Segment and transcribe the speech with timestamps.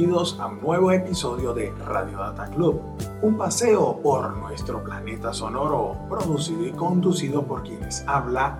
[0.00, 2.80] bienvenidos a un nuevo episodio de Radio Data Club,
[3.20, 8.58] un paseo por nuestro planeta sonoro, producido y conducido por quienes habla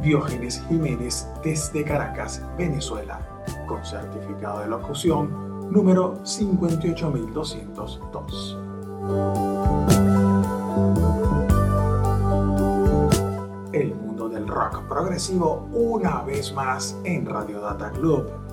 [0.00, 3.18] Diógenes Jiménez desde Caracas, Venezuela,
[3.66, 8.58] con certificado de locución número 58202.
[13.72, 18.45] El mundo del rock progresivo una vez más en Radio Data Club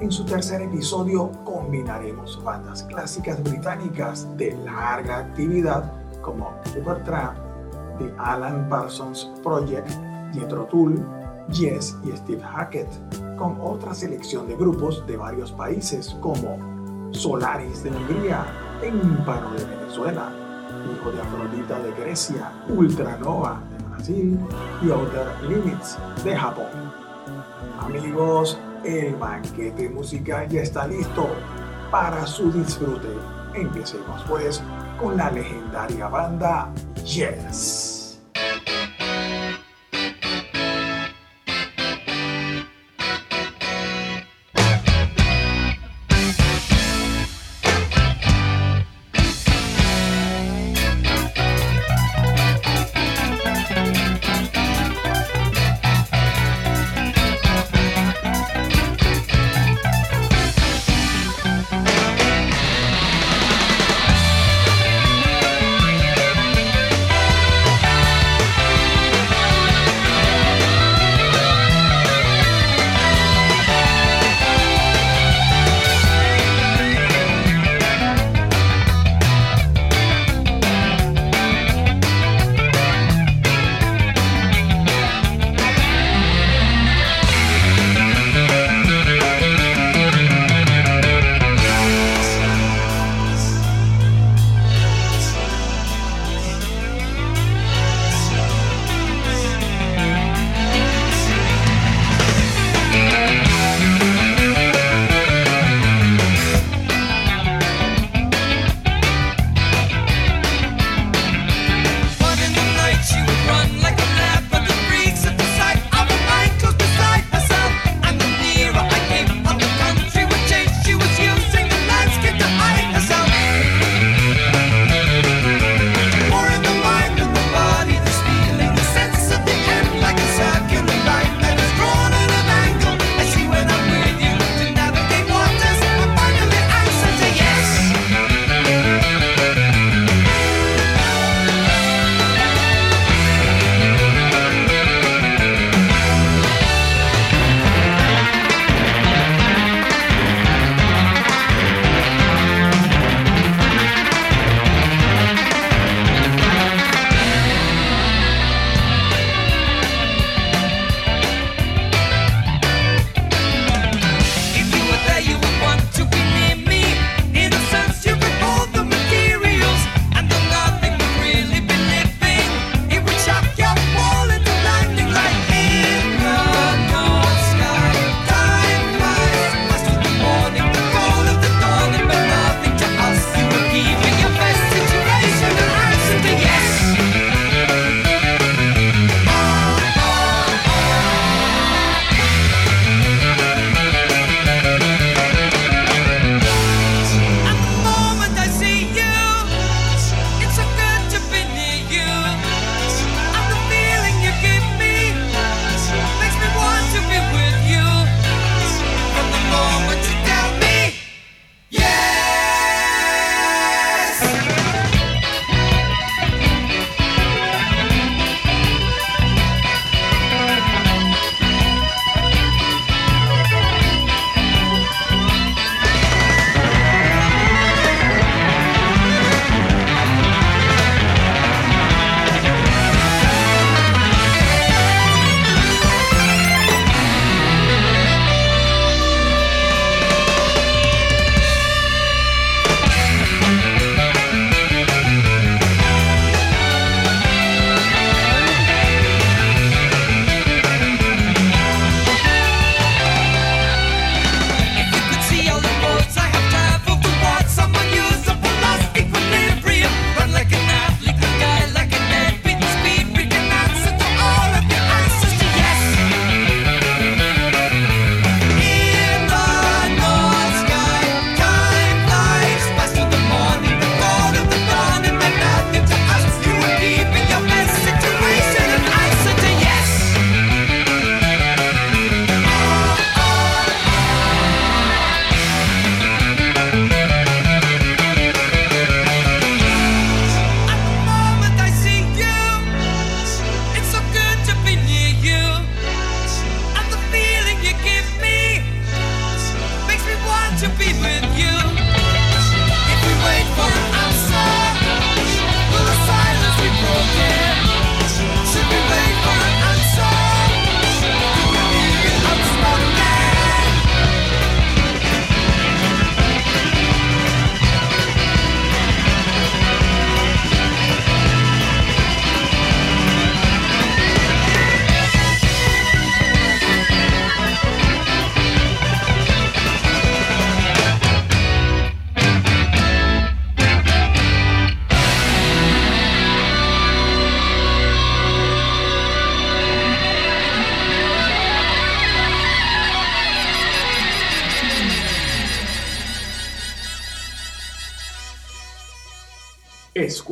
[0.00, 7.36] en su tercer episodio combinaremos bandas clásicas británicas de larga actividad como Supertramp,
[7.98, 9.90] The Alan Parsons Project,
[10.32, 11.04] Jethro Tull,
[11.50, 12.88] Yes y Steve Hackett,
[13.36, 16.56] con otra selección de grupos de varios países como
[17.12, 18.46] Solaris de Hungría,
[18.82, 20.32] Empano de Venezuela,
[20.94, 24.38] Hijo de Afrodita de Grecia, Ultranova de Brasil
[24.82, 26.68] y Outer Limits de Japón.
[27.80, 31.28] Amigos, el banquete musical ya está listo
[31.90, 33.08] para su disfrute.
[33.54, 34.62] Empecemos pues
[35.00, 36.72] con la legendaria banda
[37.04, 37.99] Yes.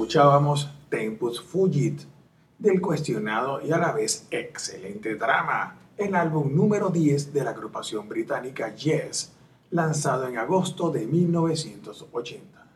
[0.09, 2.01] Escuchábamos Tempus Fugit
[2.59, 8.09] del cuestionado y a la vez excelente drama, el álbum número 10 de la agrupación
[8.09, 9.33] británica Yes,
[9.71, 12.67] lanzado en agosto de 1980.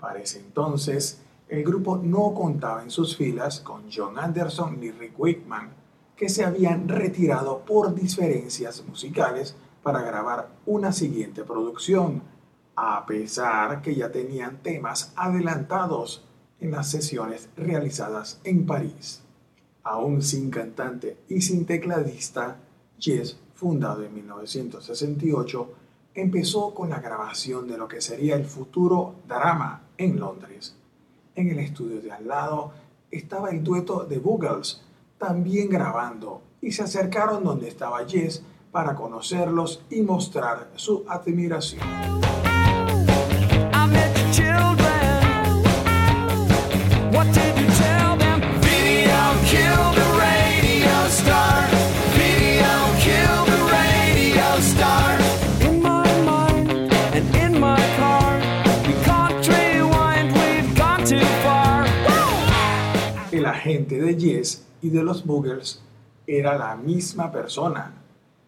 [0.00, 1.20] Para ese entonces,
[1.50, 5.74] el grupo no contaba en sus filas con John Anderson ni Rick Wakeman,
[6.16, 12.22] que se habían retirado por diferencias musicales para grabar una siguiente producción,
[12.76, 16.24] a pesar que ya tenían temas adelantados
[16.62, 19.20] en las sesiones realizadas en París.
[19.82, 22.56] Aún sin cantante y sin tecladista,
[22.98, 25.74] Yes, fundado en 1968,
[26.14, 30.76] empezó con la grabación de lo que sería el futuro drama en Londres.
[31.34, 32.72] En el estudio de al lado
[33.10, 34.82] estaba el dueto de Boogles,
[35.18, 41.80] también grabando, y se acercaron donde estaba Yes para conocerlos y mostrar su admiración.
[63.88, 65.82] De Yes y de los Boogers
[66.26, 67.92] era la misma persona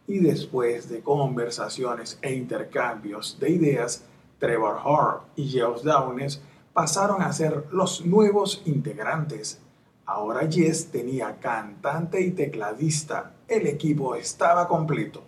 [0.06, 4.04] y después de conversaciones e intercambios de ideas,
[4.38, 6.40] Trevor Hart y Geoff Downes
[6.72, 9.58] pasaron a ser los nuevos integrantes.
[10.06, 13.32] Ahora Yes tenía cantante y tecladista.
[13.48, 15.24] El equipo estaba completo.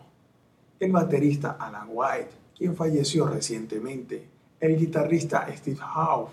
[0.78, 4.28] El baterista Alan White, quien falleció recientemente,
[4.60, 6.28] el guitarrista Steve Howe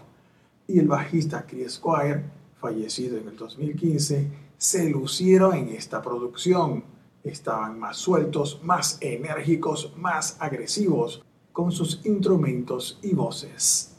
[0.67, 2.23] y el bajista Chris Squire,
[2.63, 4.27] fallecido en el 2015,
[4.57, 6.86] se lucieron en esta producción
[7.24, 13.95] estaban más sueltos, más enérgicos, más agresivos con sus instrumentos y voces.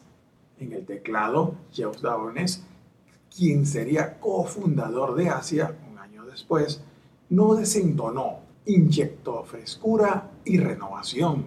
[0.59, 2.63] En el teclado, Jeff Downes,
[3.35, 6.83] quien sería cofundador de Asia un año después,
[7.31, 11.45] no desentonó, inyectó frescura y renovación.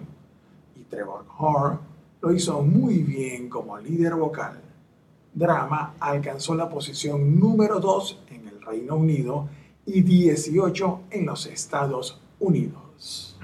[0.76, 1.80] Y Trevor Hart
[2.20, 4.67] lo hizo muy bien como líder vocal.
[5.34, 9.48] Drama alcanzó la posición número 2 en el Reino Unido
[9.86, 13.38] y 18 en los Estados Unidos.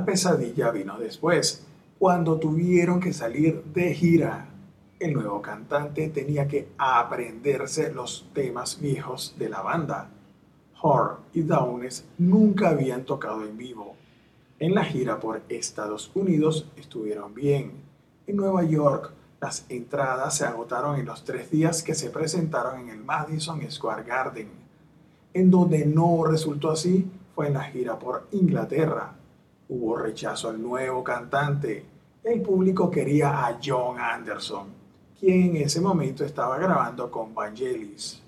[0.00, 1.64] Pesadilla vino después,
[1.98, 4.48] cuando tuvieron que salir de gira.
[4.98, 10.08] El nuevo cantante tenía que aprenderse los temas viejos de la banda.
[10.80, 13.94] Hor y Downes nunca habían tocado en vivo.
[14.58, 17.72] En la gira por Estados Unidos estuvieron bien.
[18.26, 22.88] En Nueva York, las entradas se agotaron en los tres días que se presentaron en
[22.90, 24.48] el Madison Square Garden.
[25.34, 29.14] En donde no resultó así fue en la gira por Inglaterra.
[29.74, 31.86] Hubo rechazo al nuevo cantante.
[32.22, 34.66] El público quería a John Anderson,
[35.18, 38.20] quien en ese momento estaba grabando con Vangelis.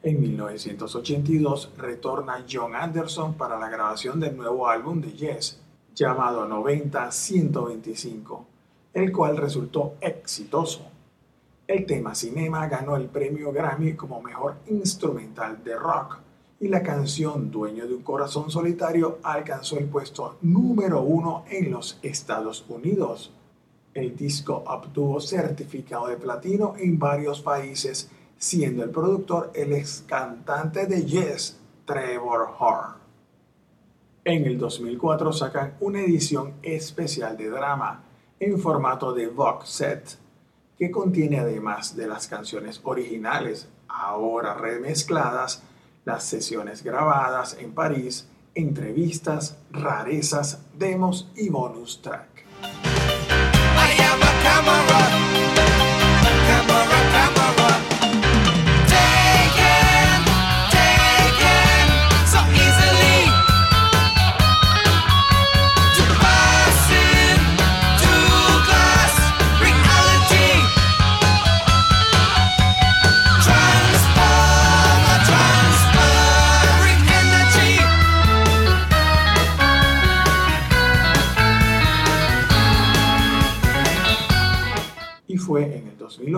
[0.00, 5.60] En 1982 retorna John Anderson para la grabación del nuevo álbum de Yes,
[5.92, 8.44] llamado 90-125,
[8.94, 10.82] el cual resultó exitoso.
[11.66, 16.20] El tema Cinema ganó el premio Grammy como mejor instrumental de rock
[16.60, 21.98] y la canción Dueño de un Corazón Solitario alcanzó el puesto número uno en los
[22.02, 23.32] Estados Unidos.
[23.94, 30.86] El disco obtuvo certificado de platino en varios países, siendo el productor el ex cantante
[30.86, 33.00] de Yes, Trevor Horn.
[34.22, 38.04] En el 2004 sacan una edición especial de drama
[38.38, 40.18] en formato de box set,
[40.78, 45.62] que contiene además de las canciones originales, ahora remezcladas,
[46.04, 52.28] las sesiones grabadas en París, entrevistas, rarezas, demos y bonus track.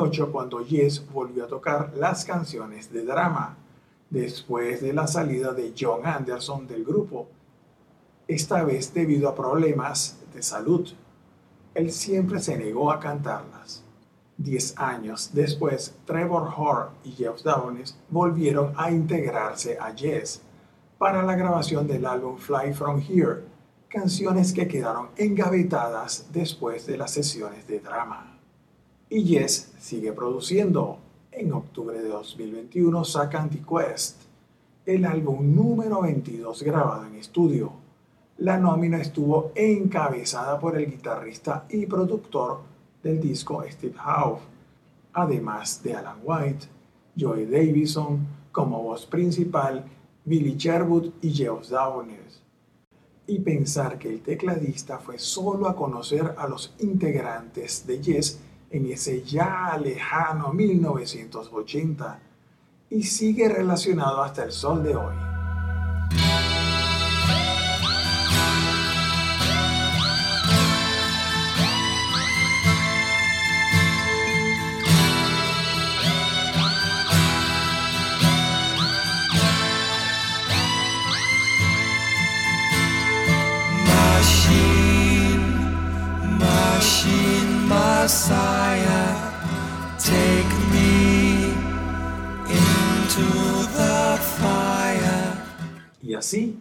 [0.03, 3.57] 2008 cuando Yes volvió a tocar las canciones de drama,
[4.11, 7.29] después de la salida de John Anderson del grupo,
[8.27, 10.89] esta vez debido a problemas de salud.
[11.75, 13.85] Él siempre se negó a cantarlas.
[14.37, 20.43] Diez años después, Trevor Horn y Jeff Downes volvieron a integrarse a Yes
[20.99, 23.45] para la grabación del álbum Fly From Here,
[23.89, 28.32] canciones que quedaron engavetadas después de las sesiones de drama.
[29.15, 30.97] Y Yes sigue produciendo.
[31.33, 34.23] En octubre de 2021 sacan The Quest,
[34.87, 37.73] el álbum número 22 grabado en estudio.
[38.39, 42.61] La nómina estuvo encabezada por el guitarrista y productor
[43.03, 44.39] del disco Steve Howe,
[45.13, 46.69] además de Alan White,
[47.15, 49.85] Joey Davison como voz principal
[50.25, 52.41] Billy Sherwood y Geoff Downes.
[53.27, 58.41] Y pensar que el tecladista fue solo a conocer a los integrantes de Yes
[58.73, 62.19] en ese ya lejano 1980
[62.91, 65.32] y sigue relacionado hasta el sol de hoy.
[96.23, 96.57] Así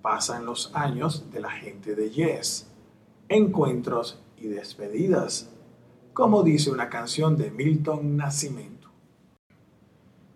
[0.00, 2.66] pasan los años de la gente de Yes,
[3.28, 5.50] encuentros y despedidas,
[6.14, 8.88] como dice una canción de Milton Nascimento.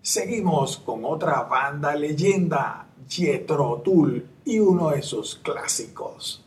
[0.02, 6.44] Seguimos con otra banda leyenda, Jethro Tull, y uno de sus clásicos.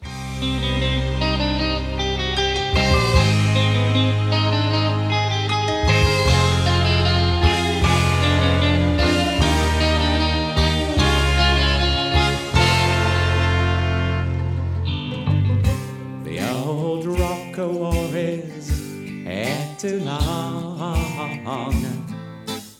[19.79, 20.75] Too long.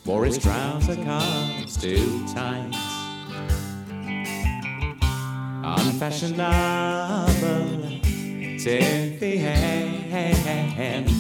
[0.04, 2.74] For his trouser comes too tight.
[5.64, 6.42] Unfashionable
[8.60, 11.16] to the hand.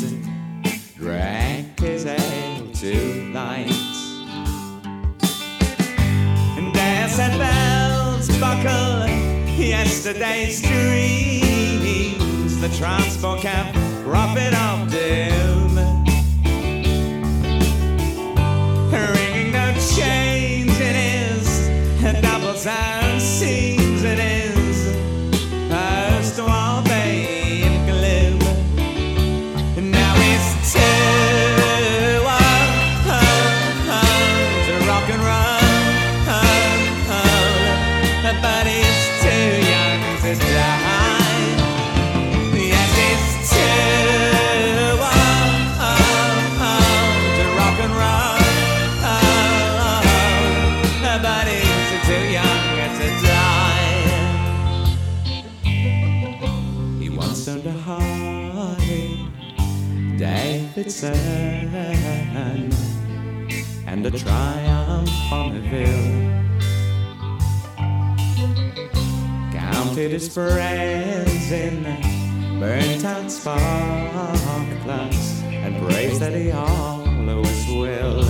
[0.98, 3.72] Drank his ale too light.
[6.58, 9.08] And dancing bells buckle
[9.58, 12.60] yesterday's dreams.
[12.60, 15.69] The transport cap profit of doom.
[64.06, 66.06] And a triumph on the hill.
[69.52, 73.60] Counted his friends in the burnt out spark
[74.84, 78.24] plugs and praised that he always will.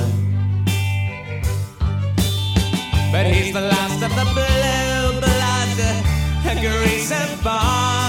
[3.11, 5.77] But he's the last of the blue blood,
[6.63, 8.08] grease and boys,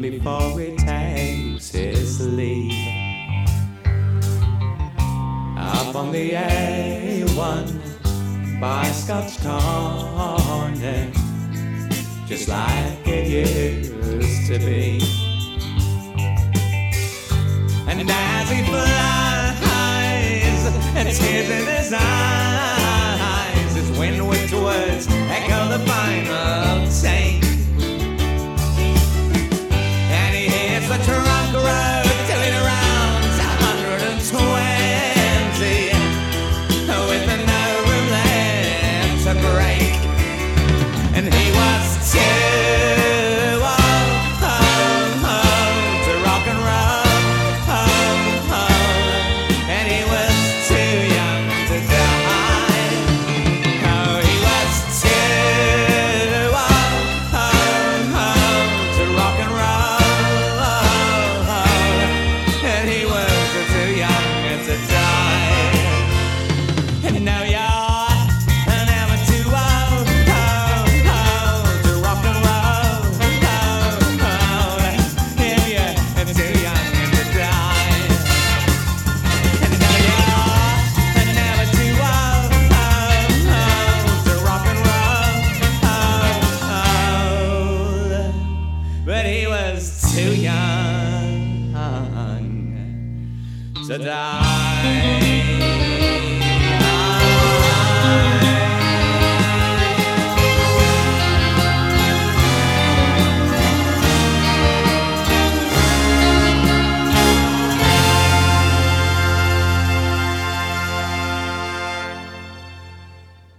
[0.00, 0.85] me for it.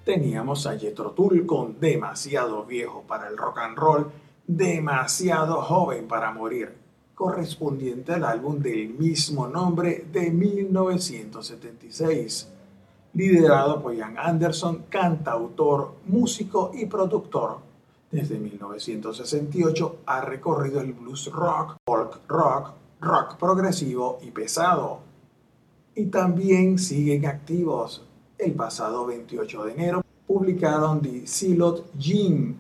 [0.08, 4.10] Teníamos a Jethro Tull con demasiado viejo para el rock and roll,
[4.48, 6.74] demasiado joven para morir,
[7.14, 12.48] correspondiente al álbum del mismo nombre de 1976,
[13.16, 17.58] liderado por Ian Anderson, cantautor, músico y productor.
[18.10, 25.02] Desde 1968 ha recorrido el blues rock, folk rock, rock progresivo y pesado.
[25.96, 28.07] Y también siguen activos.
[28.38, 32.56] El pasado 28 de enero publicaron The Silot Jean,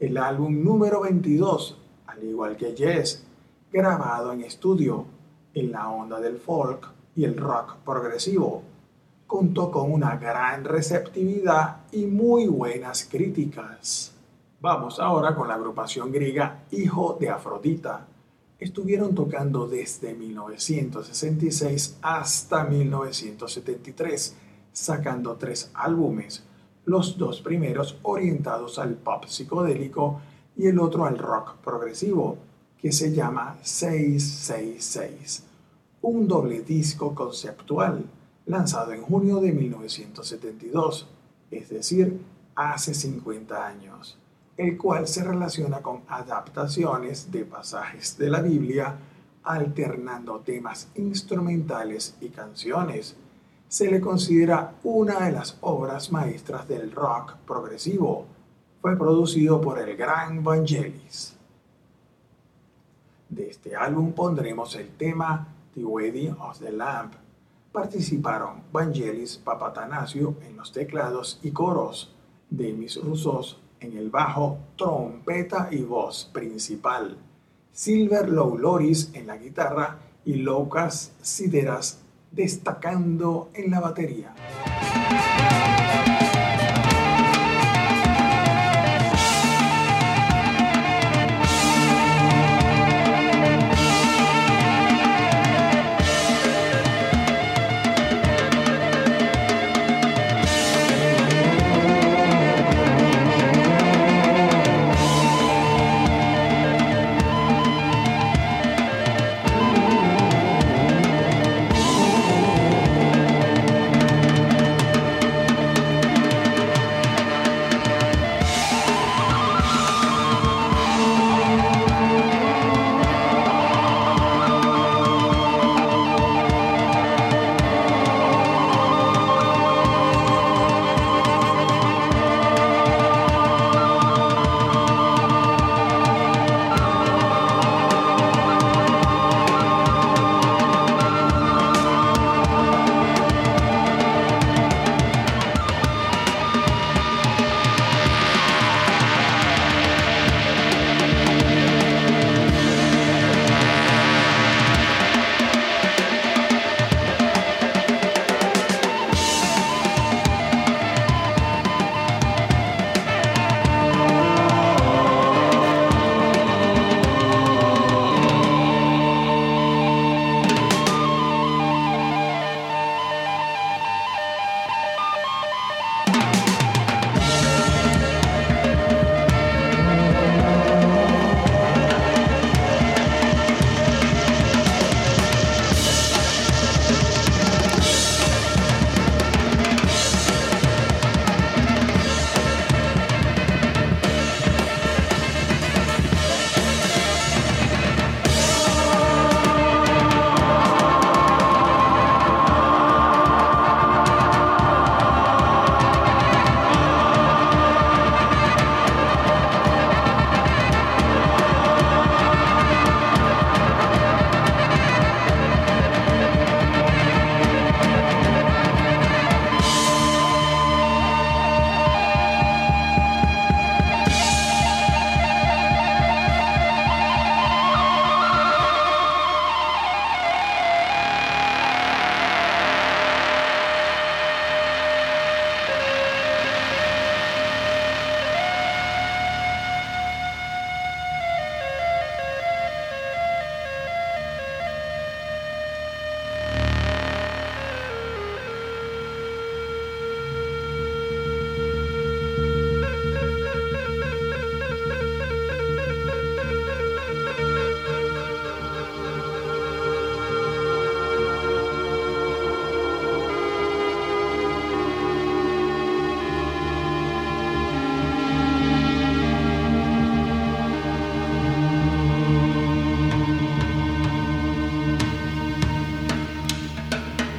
[0.00, 3.24] el álbum número 22, al igual que Yes,
[3.72, 5.04] grabado en estudio
[5.54, 8.64] en la onda del folk y el rock progresivo.
[9.28, 14.12] Contó con una gran receptividad y muy buenas críticas.
[14.60, 18.04] Vamos ahora con la agrupación griega Hijo de Afrodita.
[18.58, 24.36] Estuvieron tocando desde 1966 hasta 1973,
[24.72, 26.44] sacando tres álbumes,
[26.84, 30.20] los dos primeros orientados al pop psicodélico
[30.56, 32.38] y el otro al rock progresivo,
[32.78, 35.44] que se llama 666,
[36.02, 38.04] un doble disco conceptual
[38.46, 41.06] lanzado en junio de 1972,
[41.50, 42.20] es decir,
[42.54, 44.18] hace 50 años,
[44.56, 48.96] el cual se relaciona con adaptaciones de pasajes de la Biblia,
[49.42, 53.16] alternando temas instrumentales y canciones.
[53.70, 58.26] Se le considera una de las obras maestras del rock progresivo.
[58.82, 61.36] Fue producido por el gran Vangelis.
[63.28, 67.12] De este álbum pondremos el tema The Wedding of the Lamb.
[67.70, 72.12] Participaron Vangelis Papatanasio en los teclados y coros,
[72.50, 77.18] Demis Roussos en el bajo, trompeta y voz principal,
[77.70, 81.99] Silver Low Loris en la guitarra y Lucas Sideras
[82.30, 84.34] destacando en la batería.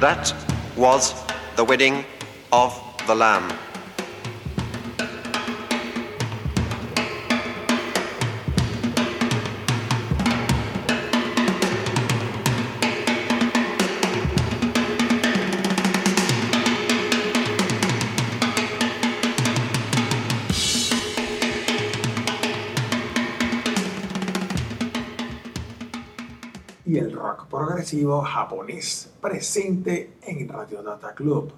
[0.02, 0.34] That
[0.76, 1.14] was
[1.54, 2.04] the wedding
[2.50, 2.74] of
[3.06, 3.56] the Lamb.
[28.00, 31.52] Japonés presente en Radio Data Club.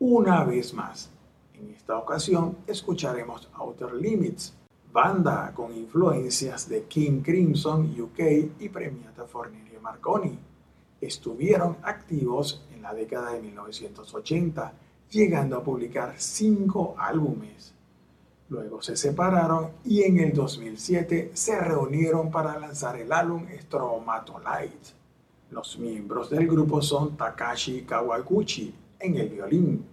[0.00, 1.10] Una vez más,
[1.54, 4.52] en esta ocasión escucharemos Outer Limits,
[4.92, 8.18] banda con influencias de King Crimson UK
[8.58, 10.36] y premiata Forneria Marconi.
[11.00, 14.72] Estuvieron activos en la década de 1980,
[15.10, 17.74] llegando a publicar cinco álbumes.
[18.48, 25.03] Luego se separaron y en el 2007 se reunieron para lanzar el álbum Stromatolite.
[25.54, 29.86] Los miembros del grupo son Takashi Kawaguchi en el violín,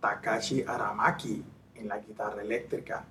[0.00, 3.04] Takashi Aramaki en la guitarra eléctrica,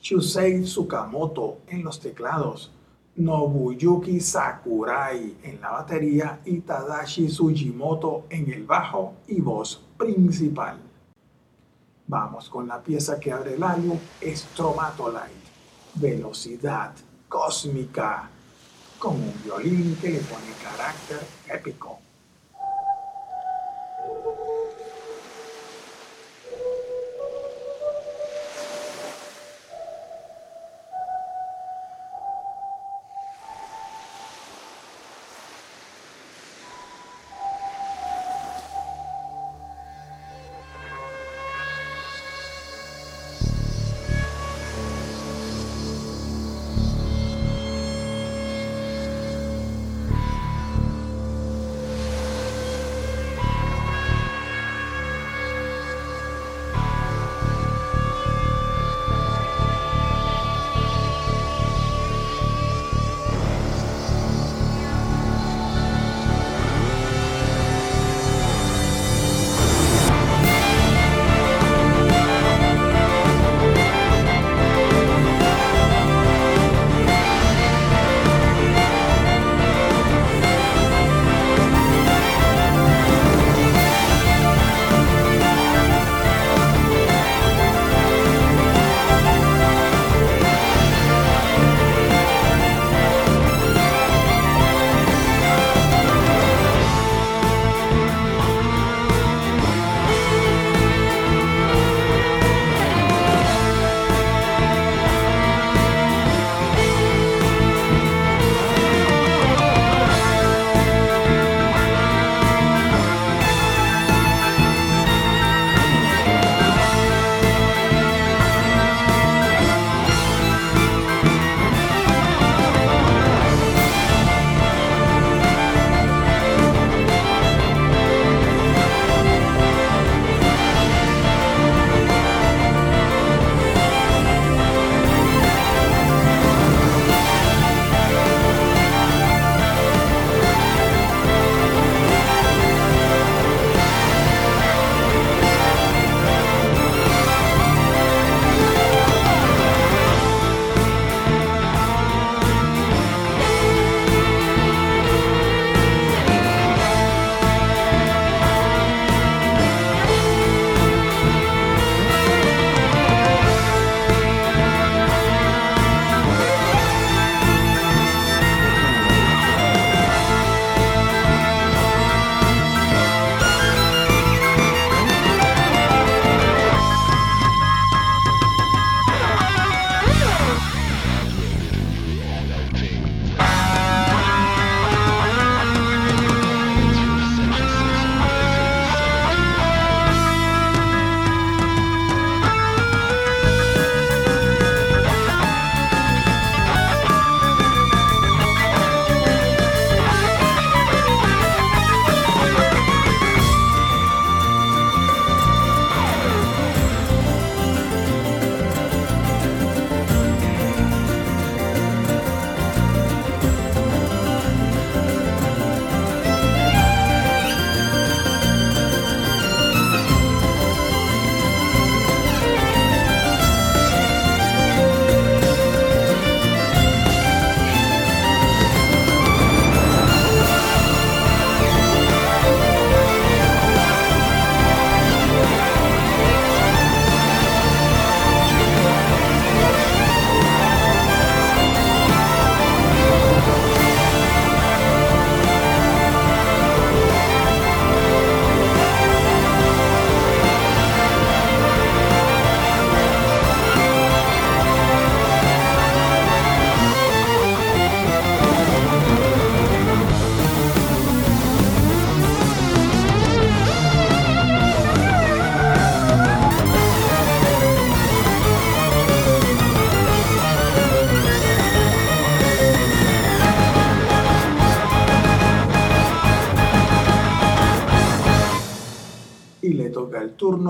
[0.00, 2.72] Shusei Tsukamoto en los teclados,
[3.16, 10.78] Nobuyuki Sakurai en la batería y Tadashi Sugimoto en el bajo y voz principal.
[12.06, 15.50] Vamos con la pieza que abre el álbum Stromatolite,
[15.96, 16.94] Velocidad
[17.28, 18.30] Cósmica,
[18.98, 22.05] con un violín que le pone carácter épico.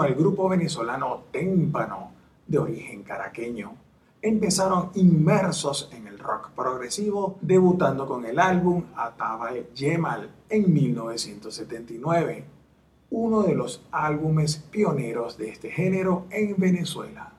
[0.06, 2.12] Al grupo venezolano Témpano,
[2.46, 3.72] de origen caraqueño.
[4.22, 12.44] Empezaron inmersos en el rock progresivo, debutando con el álbum Atabal Yemal en 1979,
[13.10, 17.32] uno de los álbumes pioneros de este género en Venezuela.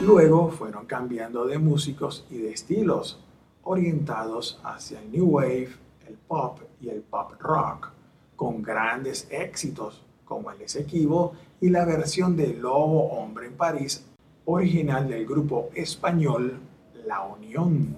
[0.00, 3.20] Luego fueron cambiando de músicos y de estilos,
[3.64, 5.68] orientados hacia el new wave,
[6.08, 7.90] el pop y el pop rock,
[8.36, 14.02] con grandes éxitos como el Esequibo y la versión de Lobo Hombre en París,
[14.46, 16.58] original del grupo español
[17.06, 17.96] La Unión.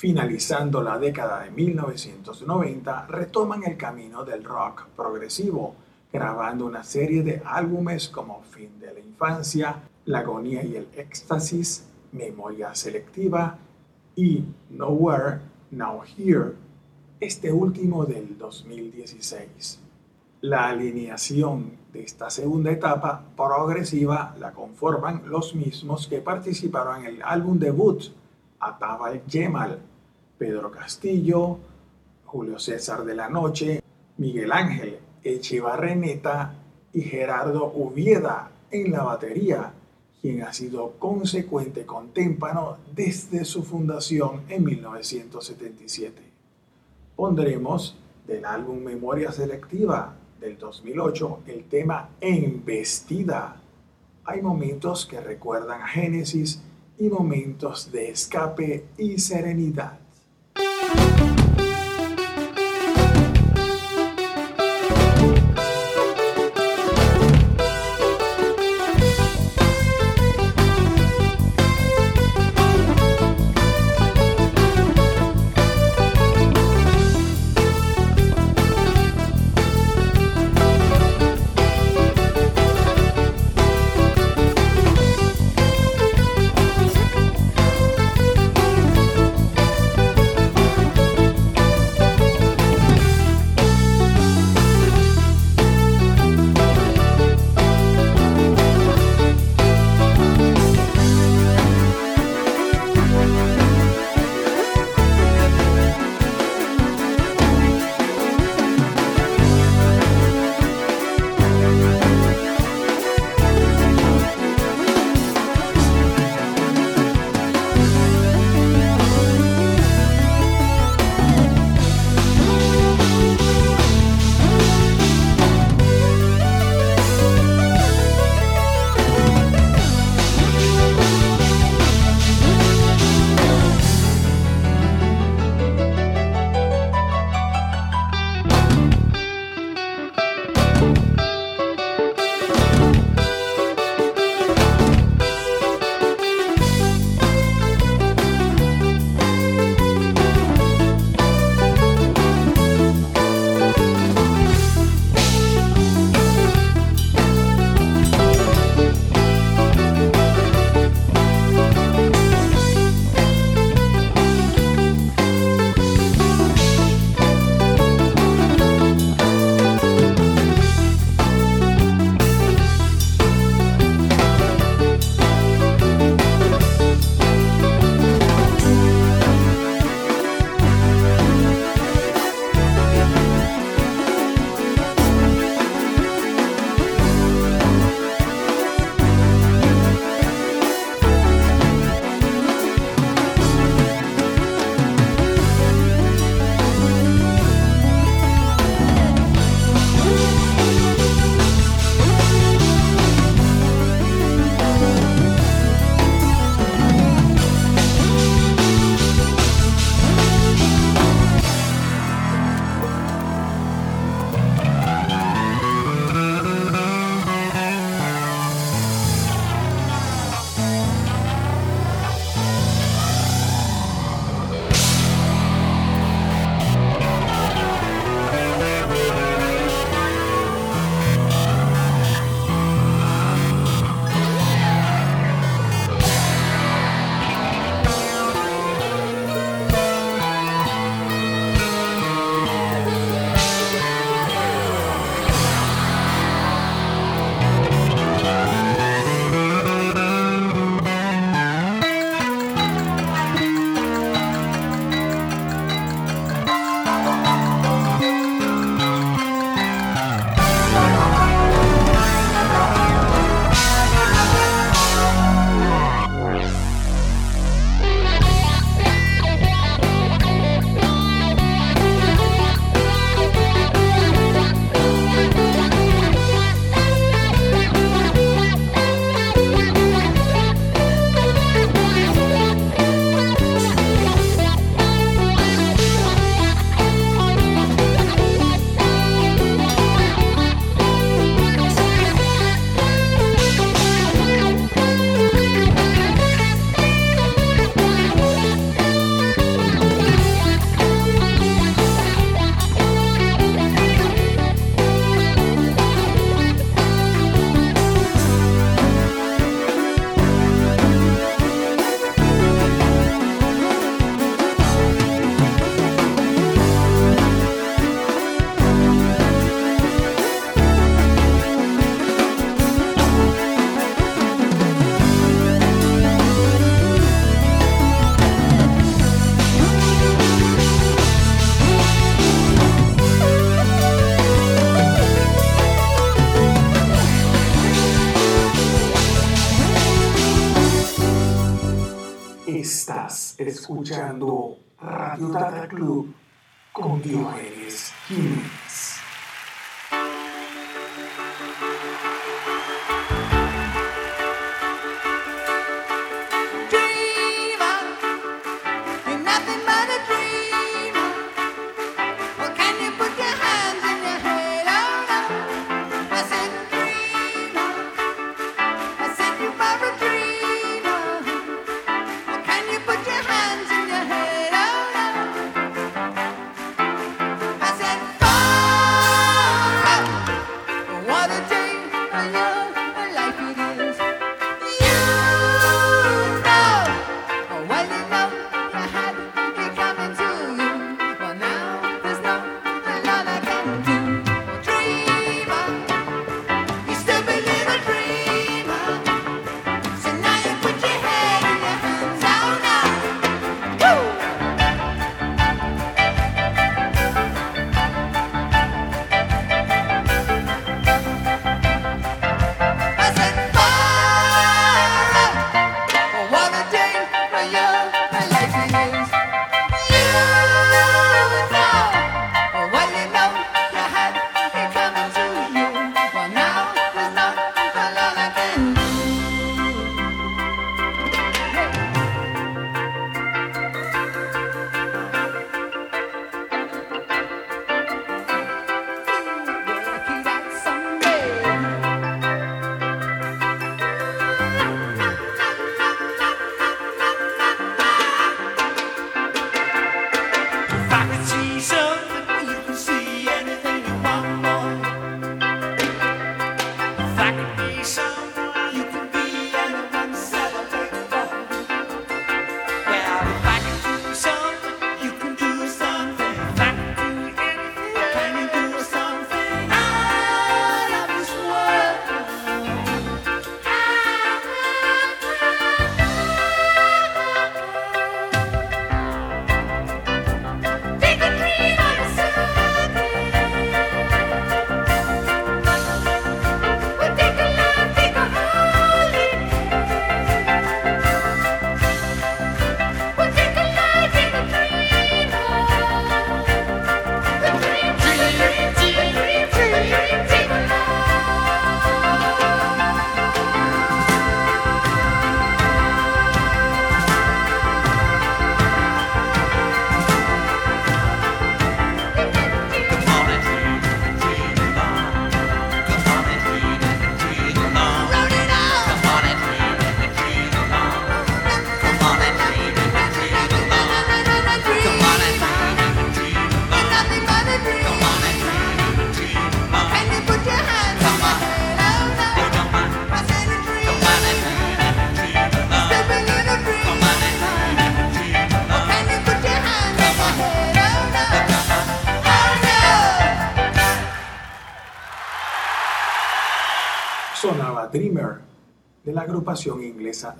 [0.00, 5.74] Finalizando la década de 1990, retoman el camino del rock progresivo,
[6.10, 11.86] grabando una serie de álbumes como Fin de la Infancia, La Agonía y el Éxtasis,
[12.12, 13.58] Memoria Selectiva
[14.16, 16.54] y Nowhere, Now Here,
[17.20, 19.80] este último del 2016.
[20.40, 27.22] La alineación de esta segunda etapa progresiva la conforman los mismos que participaron en el
[27.22, 28.04] álbum debut
[28.60, 29.89] Atabal Yemal
[30.40, 31.58] Pedro Castillo,
[32.24, 33.82] Julio César de la Noche,
[34.16, 36.54] Miguel Ángel Echevarreneta
[36.94, 39.74] y Gerardo Uvieda en la batería,
[40.22, 46.22] quien ha sido consecuente con Témpano desde su fundación en 1977.
[47.16, 53.56] Pondremos del álbum Memoria Selectiva del 2008 el tema Embestida.
[54.24, 56.62] Hay momentos que recuerdan a Génesis
[56.96, 59.99] y momentos de escape y serenidad.
[60.60, 60.99] Thank you.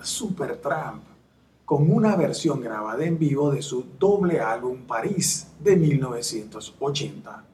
[0.03, 1.03] Supertramp
[1.65, 7.45] con una versión grabada en vivo de su doble álbum París de 1980.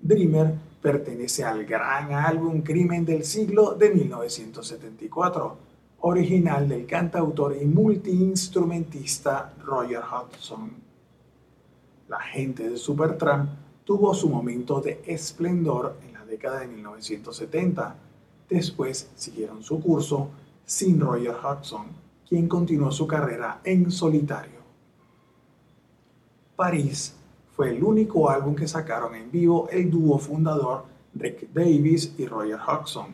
[0.00, 5.56] Dreamer pertenece al gran álbum Crimen del Siglo de 1974,
[6.02, 10.70] original del cantautor y multiinstrumentista Roger Hodgson.
[12.08, 13.50] La gente de Supertramp
[13.84, 17.96] tuvo su momento de esplendor en la década de 1970.
[18.48, 20.28] Después siguieron su curso
[20.66, 21.86] sin Roger Hodgson,
[22.28, 24.56] quien continuó su carrera en solitario.
[26.56, 27.14] París
[27.54, 32.58] fue el único álbum que sacaron en vivo el dúo fundador Rick Davis y Roger
[32.58, 33.06] Hodgson.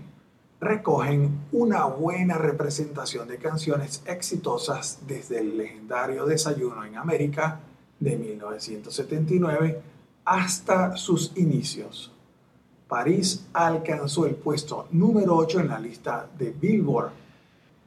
[0.60, 7.60] Recogen una buena representación de canciones exitosas desde el legendario Desayuno en América
[8.00, 9.82] de 1979
[10.24, 12.12] hasta sus inicios.
[12.88, 17.21] París alcanzó el puesto número 8 en la lista de Billboard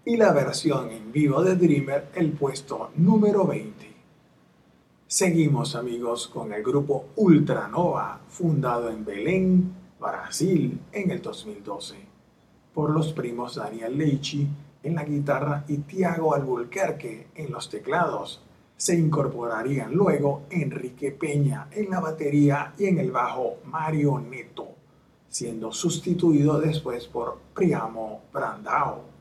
[0.08, 3.92] y la versión en vivo de Dreamer el puesto número 20.
[5.08, 11.96] Seguimos amigos con el grupo Ultranova, fundado en Belén, Brasil, en el 2012,
[12.72, 14.48] por los primos Daniel Leichi
[14.84, 18.44] en la guitarra y Tiago Albuquerque en los teclados.
[18.78, 24.68] Se incorporarían luego Enrique Peña en la batería y en el bajo Mario Neto,
[25.30, 29.15] siendo sustituido después por Priamo Brandao.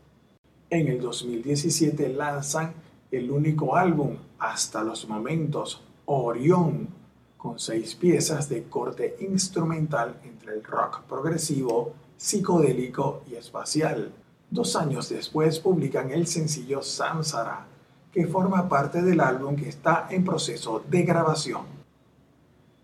[0.74, 2.74] En el 2017 lanzan
[3.12, 6.88] el único álbum hasta los momentos Orión,
[7.36, 14.10] con seis piezas de corte instrumental entre el rock progresivo, psicodélico y espacial.
[14.50, 17.68] Dos años después publican el sencillo Samsara,
[18.10, 21.66] que forma parte del álbum que está en proceso de grabación.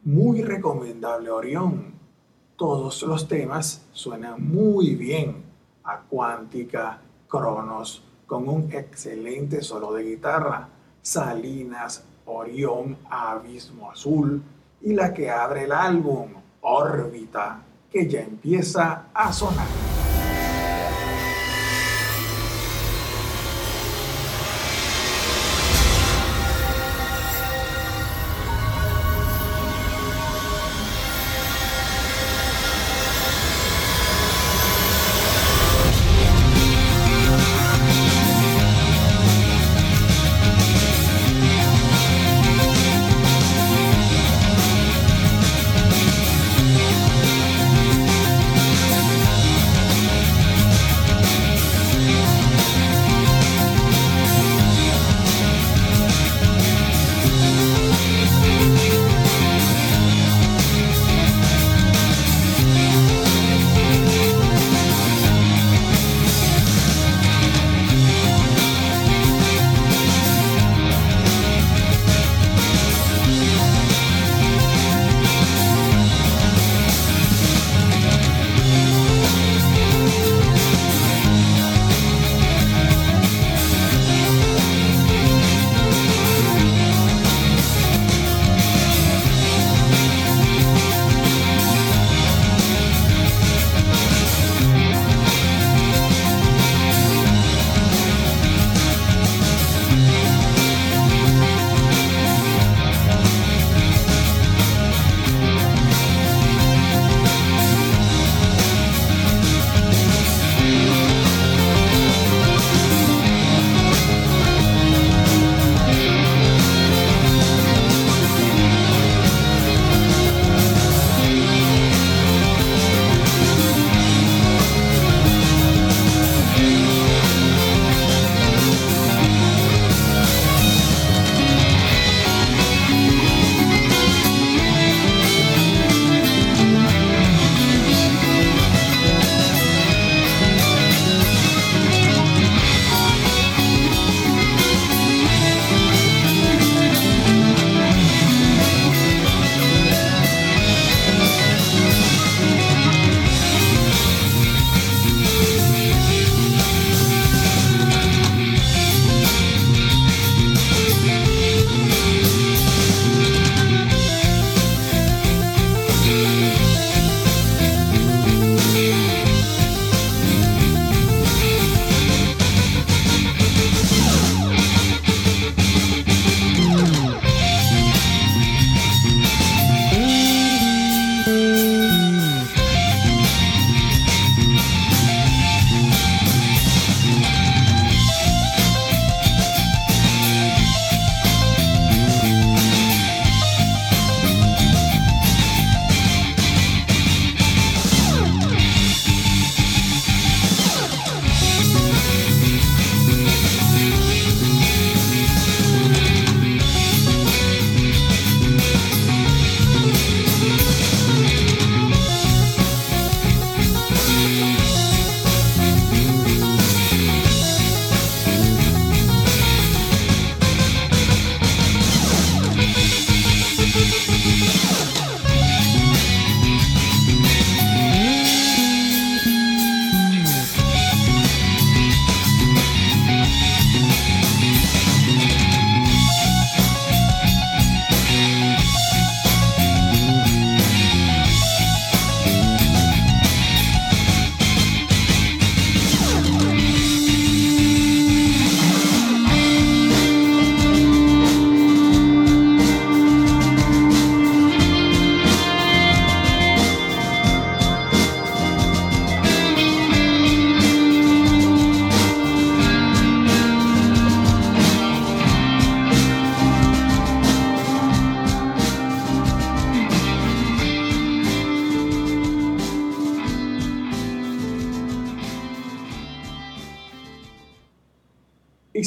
[0.05, 1.86] Muy recomendable Orión.
[2.55, 5.43] Todos los temas suenan muy bien
[5.82, 7.01] a Cuántica,
[7.31, 10.68] Cronos, con un excelente solo de guitarra,
[11.01, 14.43] Salinas, Orión, Abismo Azul
[14.83, 16.28] y la que abre el álbum,
[16.61, 19.66] Órbita, que ya empieza a sonar.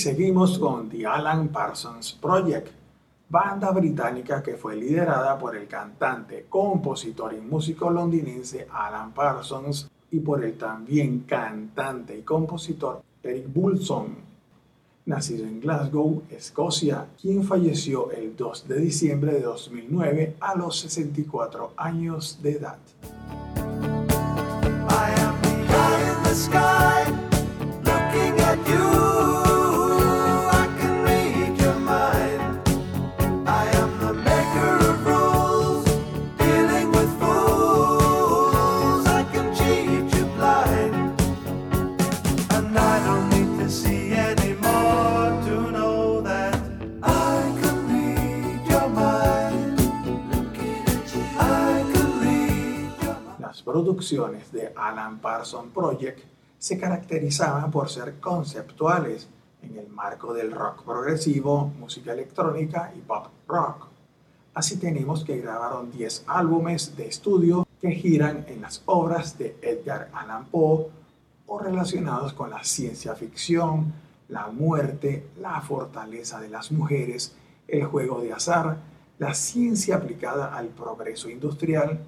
[0.03, 2.67] Seguimos con The Alan Parsons Project,
[3.29, 10.19] banda británica que fue liderada por el cantante, compositor y músico londinense Alan Parsons y
[10.19, 14.17] por el también cantante y compositor Eric Bulson,
[15.05, 21.75] nacido en Glasgow, Escocia, quien falleció el 2 de diciembre de 2009 a los 64
[21.77, 22.77] años de edad.
[53.63, 56.19] Producciones de Alan Parsons Project
[56.57, 59.27] se caracterizaban por ser conceptuales
[59.61, 63.87] en el marco del rock progresivo, música electrónica y pop rock.
[64.53, 70.09] Así tenemos que grabaron 10 álbumes de estudio que giran en las obras de Edgar
[70.13, 70.87] Allan Poe
[71.47, 73.93] o relacionados con la ciencia ficción,
[74.29, 77.35] la muerte, la fortaleza de las mujeres,
[77.67, 78.77] el juego de azar,
[79.19, 81.99] la ciencia aplicada al progreso industrial,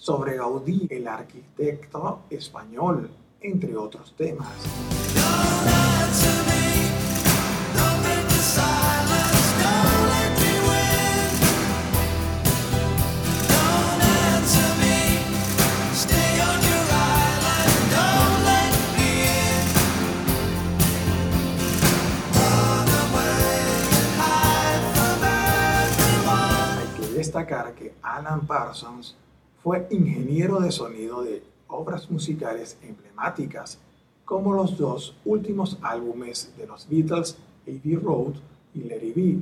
[0.00, 3.10] sobre Gaudí, el arquitecto español,
[3.42, 4.48] entre otros temas.
[26.78, 29.14] Hay que destacar que Alan Parsons
[29.62, 33.78] fue ingeniero de sonido de obras musicales emblemáticas,
[34.24, 37.36] como los dos últimos álbumes de los Beatles,
[37.66, 38.34] Abbey Road
[38.74, 39.38] y It Be,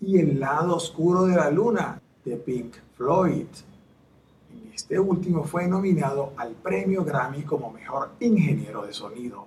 [0.00, 3.46] y El lado oscuro de la luna de Pink Floyd.
[4.50, 9.46] En este último fue nominado al premio Grammy como mejor ingeniero de sonido.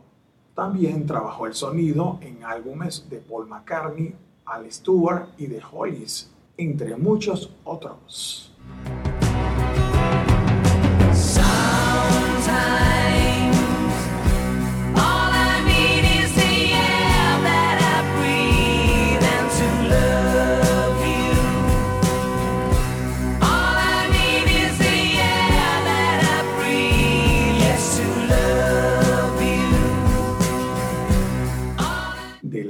[0.55, 6.95] También trabajó el sonido en álbumes de Paul McCartney, Al Stewart y The Hollies, entre
[6.95, 8.53] muchos otros.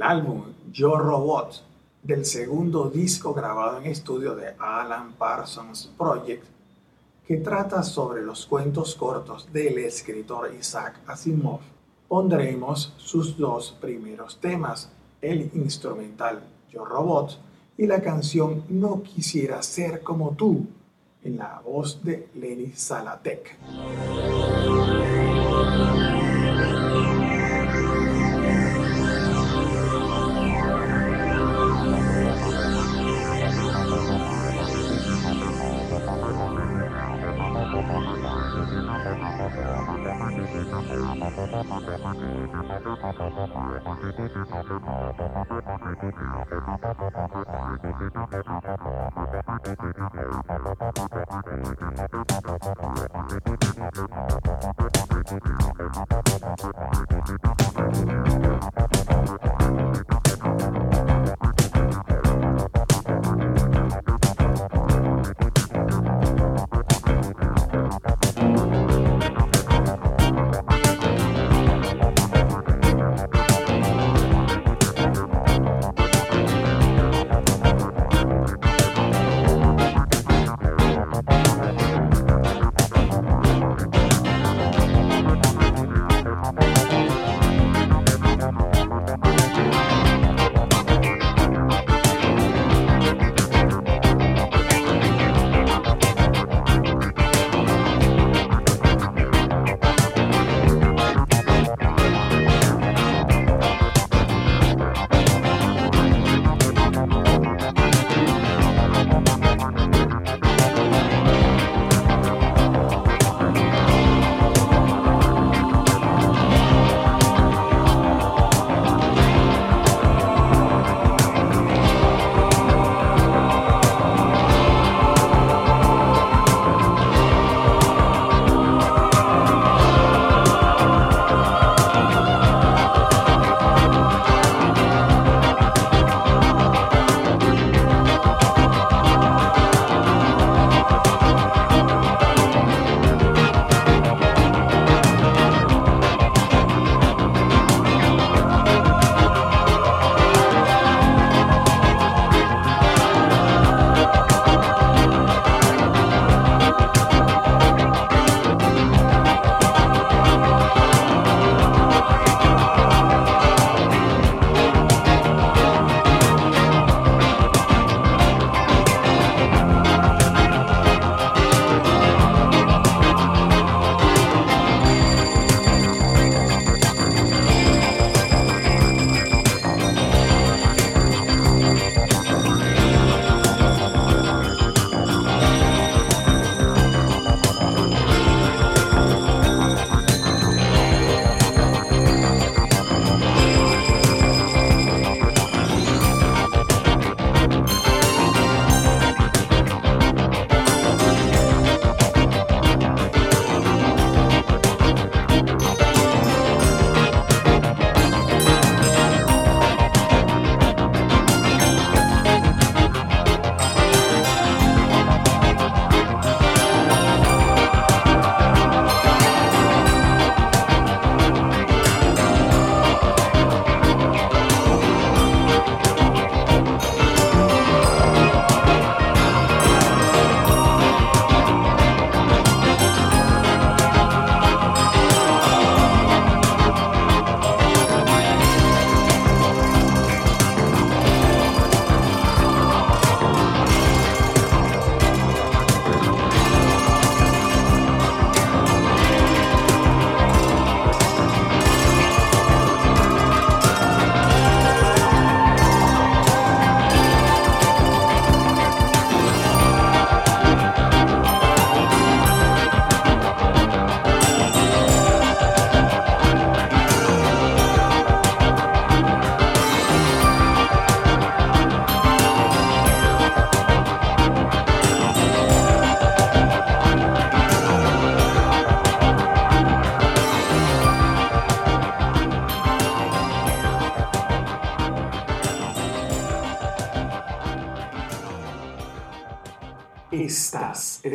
[0.00, 1.62] Del álbum Yo Robot,
[2.02, 6.42] del segundo disco grabado en estudio de Alan Parsons Project,
[7.26, 11.60] que trata sobre los cuentos cortos del escritor Isaac Asimov,
[12.08, 14.90] pondremos sus dos primeros temas,
[15.20, 17.38] el instrumental Yo Robot
[17.76, 20.66] y la canción No quisiera ser como tú,
[21.22, 23.58] en la voz de Lenny Salatek.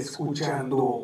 [0.05, 0.94] Escuchando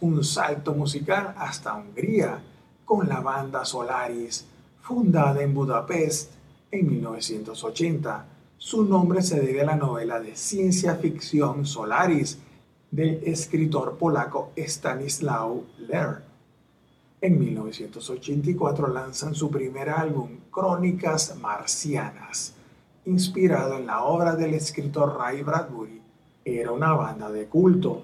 [0.00, 2.40] un salto musical hasta Hungría
[2.84, 4.46] con la banda Solaris,
[4.80, 6.30] fundada en Budapest
[6.70, 8.26] en 1980.
[8.56, 12.38] Su nombre se debe a la novela de ciencia ficción Solaris
[12.90, 16.22] del escritor polaco Stanislaw Ler.
[17.20, 22.54] En 1984 lanzan su primer álbum, Crónicas Marcianas,
[23.06, 26.00] inspirado en la obra del escritor Ray Bradbury.
[26.44, 28.02] Era una banda de culto.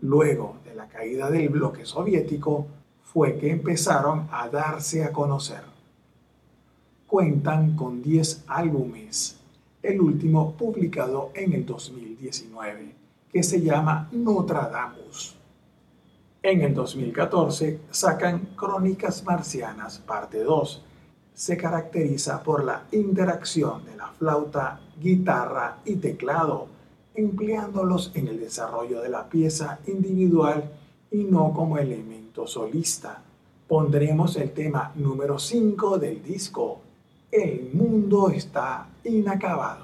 [0.00, 2.66] Luego la caída del bloque soviético,
[3.02, 5.62] fue que empezaron a darse a conocer.
[7.06, 9.38] Cuentan con 10 álbumes,
[9.82, 12.94] el último publicado en el 2019,
[13.30, 15.36] que se llama Nostradamus.
[16.42, 20.82] En el 2014 sacan Crónicas Marcianas, parte 2.
[21.32, 26.68] Se caracteriza por la interacción de la flauta, guitarra y teclado,
[27.14, 30.70] empleándolos en el desarrollo de la pieza individual
[31.10, 33.22] y no como elemento solista.
[33.68, 36.80] Pondremos el tema número 5 del disco,
[37.30, 39.83] El mundo está inacabado.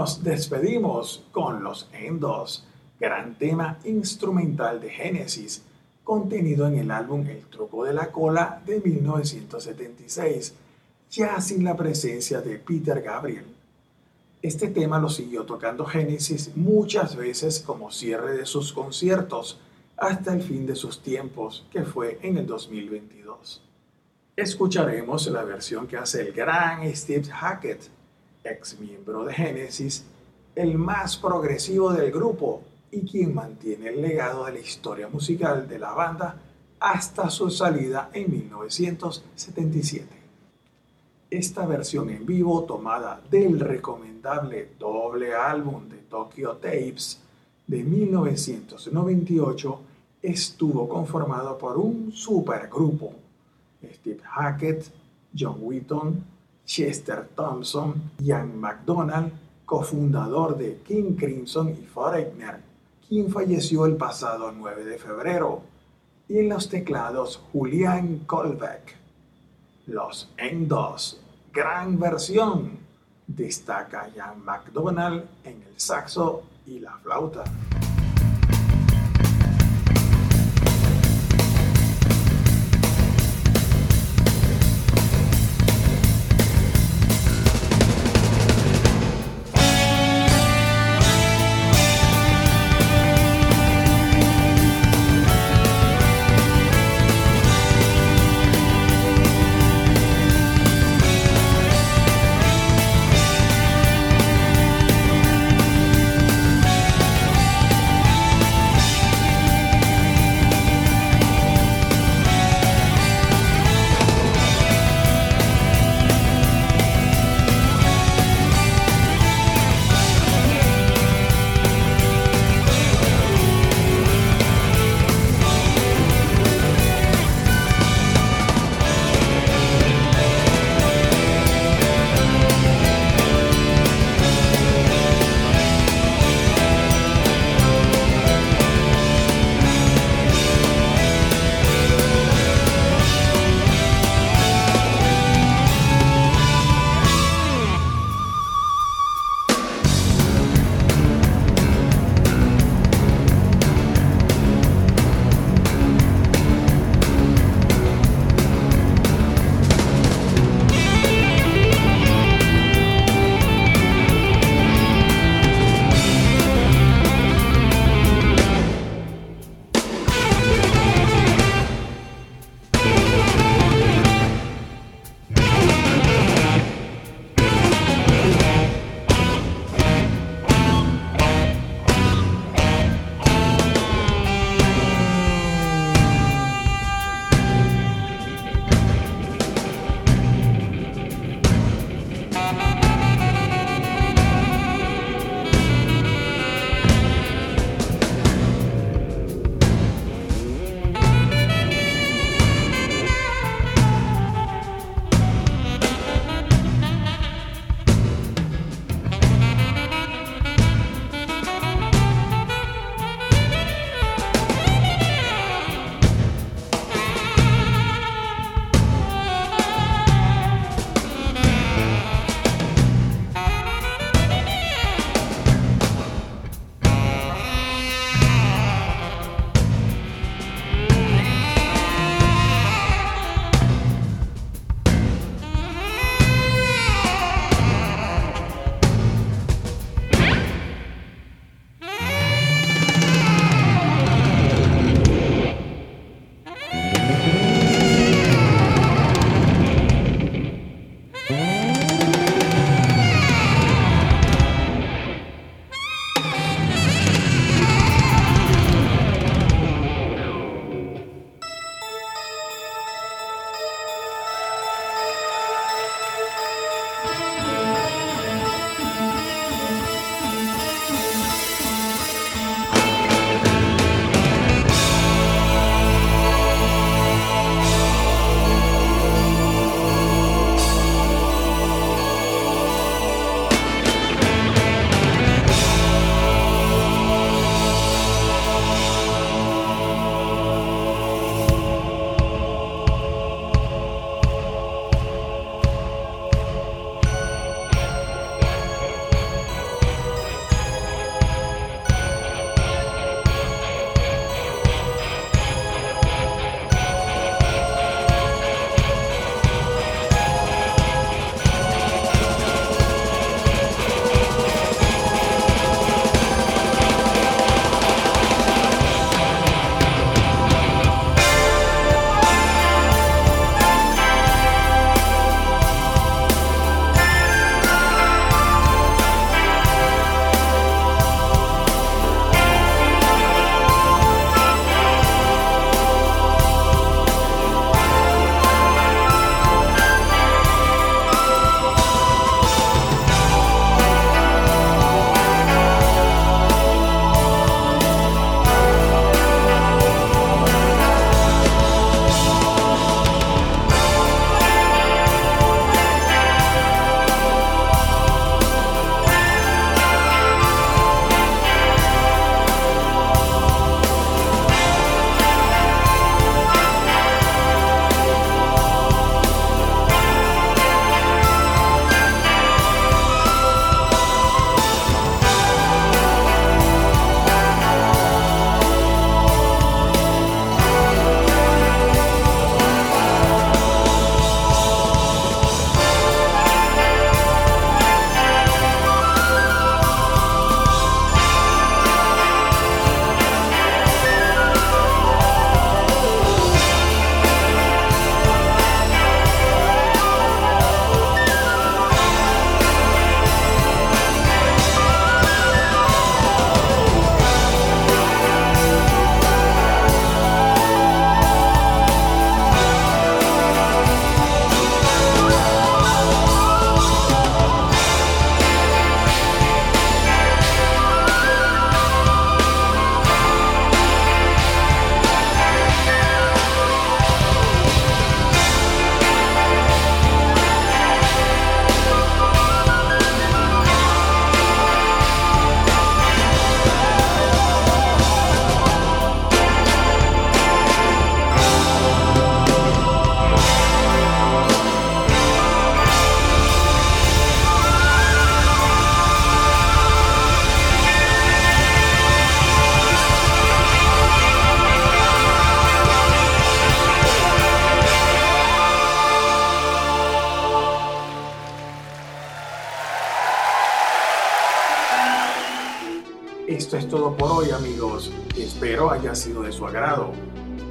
[0.00, 2.64] Nos despedimos con los Endos,
[2.98, 5.62] gran tema instrumental de Genesis,
[6.02, 10.54] contenido en el álbum El truco de la cola de 1976,
[11.10, 13.44] ya sin la presencia de Peter Gabriel.
[14.40, 19.60] Este tema lo siguió tocando Genesis muchas veces como cierre de sus conciertos
[19.98, 23.62] hasta el fin de sus tiempos, que fue en el 2022.
[24.34, 27.99] Escucharemos la versión que hace el gran Steve Hackett,
[28.44, 30.04] ex miembro de Genesis,
[30.54, 35.78] el más progresivo del grupo y quien mantiene el legado de la historia musical de
[35.78, 36.36] la banda
[36.80, 40.06] hasta su salida en 1977.
[41.30, 47.20] Esta versión en vivo tomada del recomendable doble álbum de Tokyo Tapes
[47.66, 49.80] de 1998
[50.22, 53.12] estuvo conformado por un supergrupo,
[53.94, 54.86] Steve Hackett,
[55.38, 56.24] John Wheaton,
[56.70, 59.32] Chester Thompson, Ian McDonald,
[59.66, 62.60] cofundador de King Crimson y Foreigner,
[63.08, 65.62] quien falleció el pasado 9 de febrero,
[66.28, 68.94] y en los teclados Julian Kolbeck.
[69.88, 71.20] Los Endos,
[71.52, 72.78] gran versión,
[73.26, 77.42] destaca Ian McDonald en el saxo y la flauta.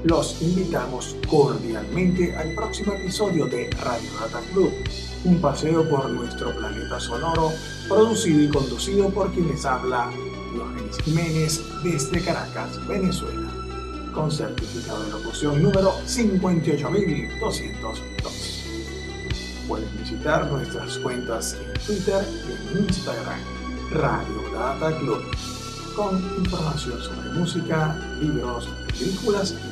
[0.06, 4.72] Los invitamos cordialmente al próximo episodio de Radio Data Club,
[5.26, 7.52] un paseo por nuestro planeta sonoro,
[7.90, 10.10] producido y conducido por quien les habla,
[10.54, 13.52] Diógenes Jiménez, desde Caracas, Venezuela,
[14.14, 18.02] con certificado de locución número 58202.
[19.68, 23.40] Pueden visitar nuestras cuentas en Twitter y en Instagram,
[23.92, 25.24] Radio Data Club,
[25.94, 29.69] con información sobre música, libros, películas y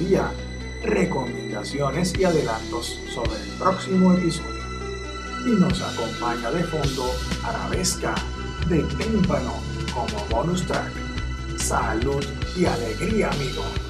[0.00, 0.32] fotografía,
[0.82, 4.60] recomendaciones y adelantos sobre el próximo episodio.
[5.46, 7.10] Y nos acompaña de fondo
[7.44, 8.14] Arabesca
[8.68, 9.54] de Témpano
[9.92, 10.92] como bonus track.
[11.56, 12.24] Salud
[12.56, 13.89] y alegría amigos.